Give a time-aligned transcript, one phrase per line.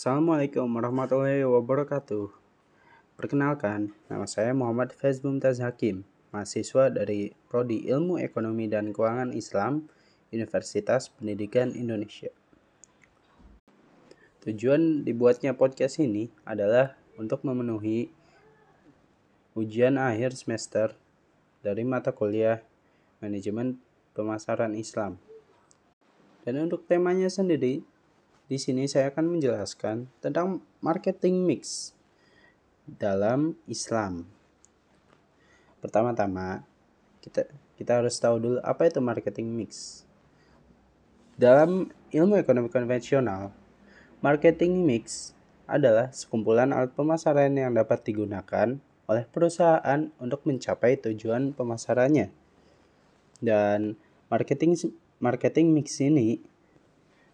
[0.00, 2.32] Assalamualaikum warahmatullahi wabarakatuh.
[3.20, 9.92] Perkenalkan, nama saya Muhammad Faiz Mumtaz Hakim, mahasiswa dari Prodi Ilmu Ekonomi dan Keuangan Islam,
[10.32, 12.32] Universitas Pendidikan Indonesia.
[14.40, 18.08] Tujuan dibuatnya podcast ini adalah untuk memenuhi
[19.52, 20.96] ujian akhir semester
[21.60, 22.64] dari mata kuliah
[23.20, 23.76] Manajemen
[24.16, 25.20] Pemasaran Islam.
[26.48, 27.84] Dan untuk temanya sendiri,
[28.50, 31.94] di sini saya akan menjelaskan tentang marketing mix
[32.82, 34.26] dalam Islam.
[35.78, 36.66] Pertama-tama,
[37.22, 37.46] kita
[37.78, 40.02] kita harus tahu dulu apa itu marketing mix.
[41.38, 43.54] Dalam ilmu ekonomi konvensional,
[44.18, 45.30] marketing mix
[45.70, 52.34] adalah sekumpulan alat pemasaran yang dapat digunakan oleh perusahaan untuk mencapai tujuan pemasarannya.
[53.38, 53.94] Dan
[54.26, 54.74] marketing
[55.22, 56.49] marketing mix ini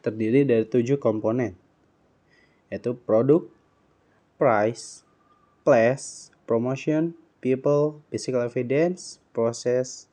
[0.06, 1.58] terdiri dari tujuh komponen,
[2.70, 3.42] yaitu produk,
[4.38, 5.02] price,
[5.66, 10.06] place, promotion, people, physical evidence, process,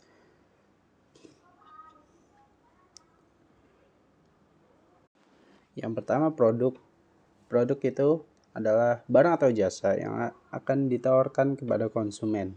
[5.73, 6.77] Yang pertama produk.
[7.49, 8.09] Produk itu
[8.53, 12.53] adalah barang atau jasa yang akan ditawarkan kepada konsumen.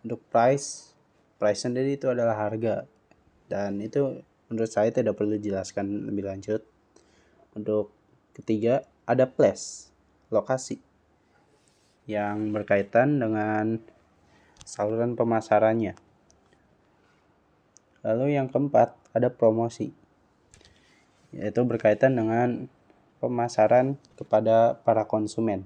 [0.00, 0.96] Untuk price,
[1.36, 2.88] price sendiri itu adalah harga.
[3.52, 6.66] Dan itu menurut saya tidak perlu dijelaskan lebih lanjut.
[7.54, 7.94] Untuk
[8.34, 9.94] ketiga, ada place,
[10.28, 10.82] lokasi
[12.10, 13.78] yang berkaitan dengan
[14.66, 15.94] saluran pemasarannya.
[18.02, 19.94] Lalu yang keempat, ada promosi
[21.30, 22.66] yaitu berkaitan dengan
[23.22, 25.62] pemasaran kepada para konsumen.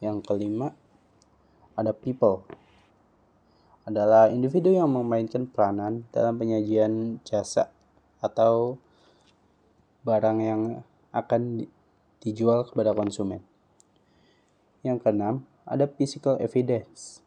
[0.00, 0.72] Yang kelima,
[1.76, 2.48] ada people.
[3.86, 7.70] Adalah individu yang memainkan peranan dalam penyajian jasa
[8.18, 8.82] atau
[10.02, 10.82] barang yang
[11.14, 11.70] akan
[12.18, 13.46] dijual kepada konsumen.
[14.82, 17.22] Yang keenam, ada physical evidence.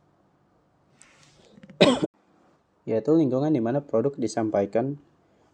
[2.89, 4.99] yaitu lingkungan di mana produk disampaikan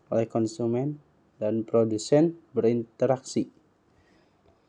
[0.10, 0.98] oleh konsumen
[1.38, 3.52] dan produsen berinteraksi,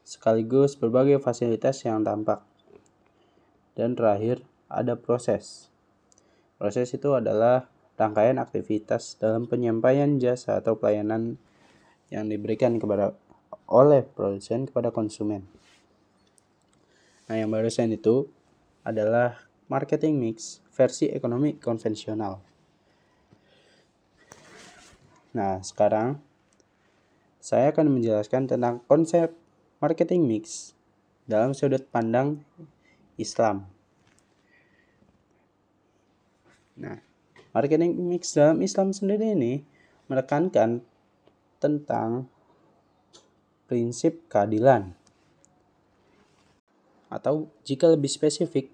[0.03, 2.43] sekaligus berbagai fasilitas yang tampak.
[3.77, 5.69] Dan terakhir, ada proses.
[6.57, 7.69] Proses itu adalah
[8.01, 11.37] rangkaian aktivitas dalam penyampaian jasa atau pelayanan
[12.09, 13.13] yang diberikan kepada
[13.69, 15.45] oleh produsen kepada konsumen.
[17.27, 18.31] Nah, yang barusan itu
[18.87, 22.39] adalah marketing mix versi ekonomi konvensional.
[25.35, 26.23] Nah, sekarang
[27.43, 29.35] saya akan menjelaskan tentang konsep
[29.83, 30.73] marketing mix
[31.27, 32.41] dalam sudut pandang
[33.19, 33.76] Islam.
[36.77, 37.01] Nah,
[37.57, 39.65] marketing mix dalam Islam sendiri ini
[40.07, 40.85] menekankan
[41.57, 42.29] tentang
[43.67, 44.95] prinsip keadilan.
[47.09, 48.71] Atau jika lebih spesifik,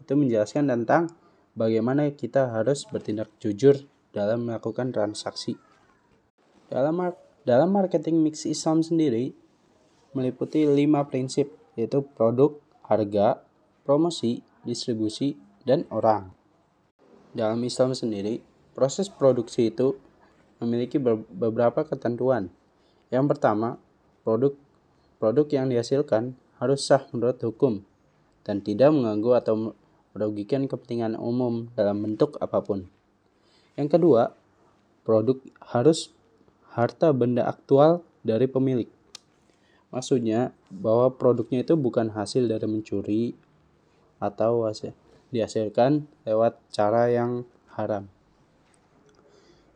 [0.00, 1.12] itu menjelaskan tentang
[1.56, 5.56] bagaimana kita harus bertindak jujur dalam melakukan transaksi.
[6.68, 6.96] Dalam
[7.44, 9.36] dalam marketing mix Islam sendiri
[10.16, 12.56] meliputi lima prinsip yaitu produk,
[12.86, 13.42] harga,
[13.82, 16.43] promosi, distribusi, dan orang.
[17.34, 18.38] Dalam Islam sendiri,
[18.78, 19.98] proses produksi itu
[20.62, 21.02] memiliki
[21.34, 22.46] beberapa ketentuan.
[23.10, 23.74] Yang pertama,
[24.22, 24.54] produk
[25.18, 27.82] produk yang dihasilkan harus sah menurut hukum
[28.46, 29.54] dan tidak mengganggu atau
[30.14, 32.86] merugikan kepentingan umum dalam bentuk apa pun.
[33.74, 34.30] Yang kedua,
[35.02, 36.14] produk harus
[36.70, 38.86] harta benda aktual dari pemilik.
[39.90, 43.34] Maksudnya bahwa produknya itu bukan hasil dari mencuri
[44.22, 44.94] atau hasil
[45.34, 47.42] dihasilkan lewat cara yang
[47.74, 48.06] haram.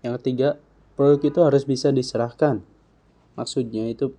[0.07, 0.49] Yang ketiga,
[0.95, 2.63] produk itu harus bisa diserahkan.
[3.35, 4.15] Maksudnya itu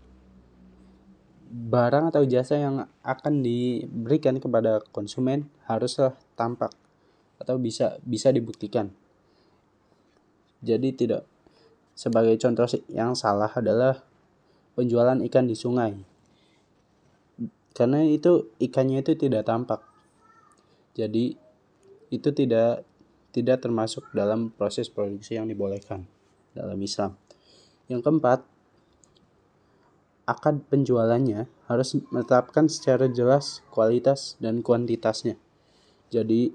[1.49, 6.69] barang atau jasa yang akan diberikan kepada konsumen haruslah tampak
[7.41, 8.93] atau bisa bisa dibuktikan.
[10.61, 11.23] Jadi tidak
[11.97, 14.03] sebagai contoh yang salah adalah
[14.77, 15.95] penjualan ikan di sungai.
[17.73, 19.88] Karena itu ikannya itu tidak tampak.
[20.99, 21.39] Jadi
[22.11, 22.83] itu tidak
[23.31, 26.03] tidak termasuk dalam proses produksi yang dibolehkan
[26.51, 27.15] dalam Islam.
[27.87, 28.39] Yang keempat,
[30.27, 35.39] akad penjualannya harus menetapkan secara jelas kualitas dan kuantitasnya.
[36.11, 36.51] Jadi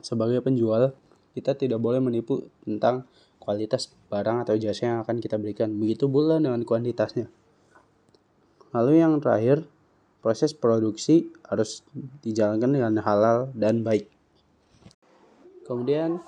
[0.00, 0.96] sebagai penjual
[1.36, 3.04] kita tidak boleh menipu tentang
[3.42, 5.74] kualitas barang atau jasa yang akan kita berikan.
[5.76, 7.26] Begitu pula dengan kuantitasnya.
[8.70, 9.66] Lalu yang terakhir,
[10.20, 11.84] proses produksi harus
[12.20, 14.08] dijalankan dengan halal dan baik.
[15.64, 16.20] Kemudian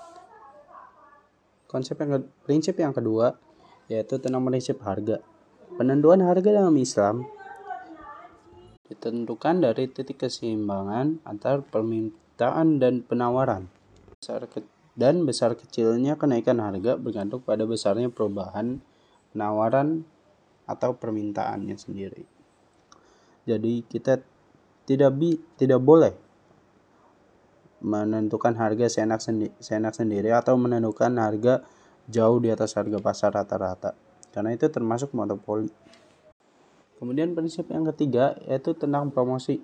[1.69, 3.37] konsep yang prinsip yang kedua
[3.89, 5.21] yaitu tentang prinsip harga.
[5.73, 7.25] penentuan harga dalam Islam
[8.93, 13.73] ditentukan dari titik keseimbangan antar permintaan dan penawaran.
[14.21, 14.61] Besar ke
[14.93, 18.85] dan besar kecilnya kenaikan harga bergantung pada besarnya perubahan
[19.33, 20.05] penawaran
[20.69, 22.29] atau permintaannya sendiri.
[23.43, 24.23] Jadi kita
[24.87, 26.15] tidak bi tidak boleh
[27.83, 31.67] menentukan harga seenak, sendi seenak sendiri atau menentukan harga
[32.07, 33.99] jauh di atas harga pasar rata-rata
[34.33, 35.69] karena itu termasuk monopoli.
[36.97, 39.61] Kemudian prinsip yang ketiga yaitu tentang promosi.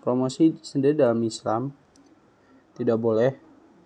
[0.00, 1.74] Promosi sendiri dalam Islam
[2.78, 3.34] tidak boleh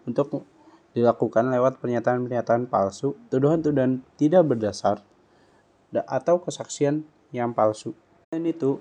[0.04, 0.44] untuk
[0.92, 5.04] dilakukan lewat pernyataan-pernyataan palsu, tuduhan-tuduhan tidak berdasar,
[5.94, 7.94] atau kesaksian yang palsu.
[8.28, 8.76] Dan itu,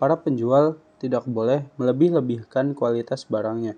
[0.00, 3.76] para penjual tidak boleh melebih-lebihkan kualitas barangnya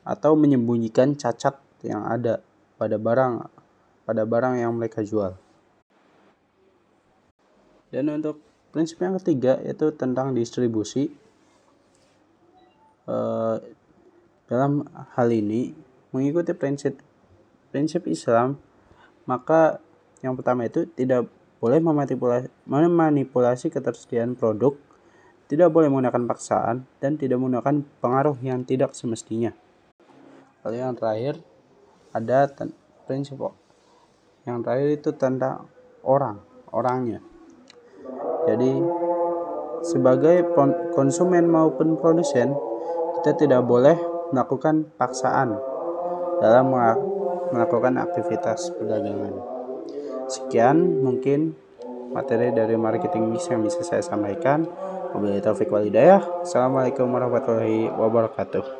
[0.00, 2.40] atau menyembunyikan cacat yang ada
[2.80, 3.44] pada barang
[4.08, 5.36] pada barang yang mereka jual.
[7.92, 8.40] Dan untuk
[8.72, 11.12] prinsip yang ketiga yaitu tentang distribusi.
[13.04, 13.60] Uh,
[14.48, 14.84] dalam
[15.16, 15.72] hal ini
[16.12, 17.00] mengikuti prinsip
[17.72, 18.60] prinsip Islam
[19.24, 19.80] maka
[20.20, 21.28] yang pertama itu tidak
[21.58, 24.78] boleh memanipulasi, memanipulasi ketersediaan produk
[25.48, 29.56] tidak boleh menggunakan paksaan, dan tidak menggunakan pengaruh yang tidak semestinya.
[30.60, 31.40] Lalu yang terakhir,
[32.12, 32.52] ada
[33.08, 33.40] prinsip
[34.44, 35.72] yang terakhir itu tentang
[36.04, 37.24] orang, orangnya.
[38.44, 38.76] Jadi,
[39.88, 40.52] sebagai
[40.92, 42.52] konsumen maupun produsen,
[43.20, 43.96] kita tidak boleh
[44.28, 45.56] melakukan paksaan
[46.44, 46.76] dalam
[47.48, 49.57] melakukan aktivitas perdagangan.
[50.28, 51.56] Sekian mungkin
[52.12, 54.68] materi dari marketing mix yang bisa saya sampaikan.
[55.16, 56.44] Wabillahi taufiq walhidayah.
[56.44, 58.77] Assalamualaikum warahmatullahi wabarakatuh.